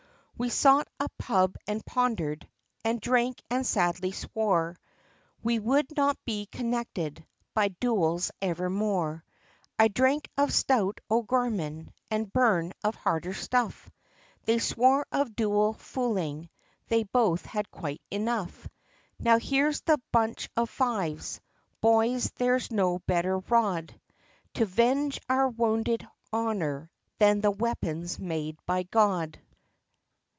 [0.37, 2.49] We sought a Pub, and pondered,
[2.83, 4.75] and drank, and sadly swore,
[5.43, 7.23] We would not be connected,
[7.55, 9.23] with duels evermore,
[9.77, 13.87] I drank of stout, O'Gorman, and Byrne, of harder stuff,
[14.45, 16.49] They swore of duel fooling,
[16.87, 18.67] they both had quite enough,
[19.19, 21.39] Now, here's the bunch of fives,
[21.81, 23.93] boys, there is no better rod
[24.55, 26.89] To 'venge our wounded honour,
[27.19, 29.39] than the weapons made by God!